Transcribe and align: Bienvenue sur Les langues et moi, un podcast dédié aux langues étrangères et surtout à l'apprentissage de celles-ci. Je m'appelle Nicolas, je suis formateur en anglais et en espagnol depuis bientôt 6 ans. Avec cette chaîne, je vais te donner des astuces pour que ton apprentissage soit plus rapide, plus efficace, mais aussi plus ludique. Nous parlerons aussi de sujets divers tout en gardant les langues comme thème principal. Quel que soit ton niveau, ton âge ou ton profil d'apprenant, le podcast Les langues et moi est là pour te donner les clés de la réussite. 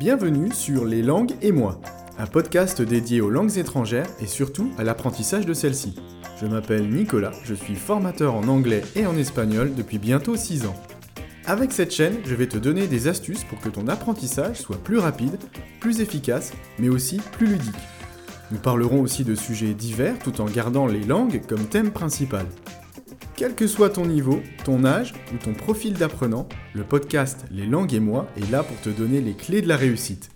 Bienvenue 0.00 0.50
sur 0.50 0.86
Les 0.86 1.02
langues 1.02 1.34
et 1.42 1.52
moi, 1.52 1.78
un 2.16 2.24
podcast 2.24 2.80
dédié 2.80 3.20
aux 3.20 3.28
langues 3.28 3.58
étrangères 3.58 4.06
et 4.18 4.26
surtout 4.26 4.72
à 4.78 4.82
l'apprentissage 4.82 5.44
de 5.44 5.52
celles-ci. 5.52 5.94
Je 6.40 6.46
m'appelle 6.46 6.88
Nicolas, 6.88 7.32
je 7.44 7.52
suis 7.52 7.74
formateur 7.74 8.34
en 8.34 8.48
anglais 8.48 8.82
et 8.96 9.04
en 9.04 9.14
espagnol 9.18 9.74
depuis 9.74 9.98
bientôt 9.98 10.36
6 10.36 10.64
ans. 10.64 10.74
Avec 11.44 11.70
cette 11.70 11.92
chaîne, 11.92 12.16
je 12.24 12.34
vais 12.34 12.48
te 12.48 12.56
donner 12.56 12.86
des 12.86 13.08
astuces 13.08 13.44
pour 13.44 13.60
que 13.60 13.68
ton 13.68 13.88
apprentissage 13.88 14.56
soit 14.56 14.82
plus 14.82 14.96
rapide, 14.96 15.36
plus 15.80 16.00
efficace, 16.00 16.54
mais 16.78 16.88
aussi 16.88 17.18
plus 17.32 17.48
ludique. 17.48 17.74
Nous 18.52 18.58
parlerons 18.58 19.02
aussi 19.02 19.24
de 19.24 19.34
sujets 19.34 19.74
divers 19.74 20.18
tout 20.18 20.40
en 20.40 20.46
gardant 20.46 20.86
les 20.86 21.04
langues 21.04 21.42
comme 21.46 21.66
thème 21.66 21.90
principal. 21.90 22.46
Quel 23.40 23.54
que 23.54 23.66
soit 23.66 23.88
ton 23.88 24.04
niveau, 24.04 24.42
ton 24.66 24.84
âge 24.84 25.14
ou 25.32 25.38
ton 25.38 25.54
profil 25.54 25.94
d'apprenant, 25.94 26.46
le 26.74 26.84
podcast 26.84 27.46
Les 27.50 27.64
langues 27.64 27.94
et 27.94 27.98
moi 27.98 28.26
est 28.36 28.50
là 28.50 28.62
pour 28.62 28.78
te 28.82 28.90
donner 28.90 29.22
les 29.22 29.32
clés 29.32 29.62
de 29.62 29.66
la 29.66 29.78
réussite. 29.78 30.28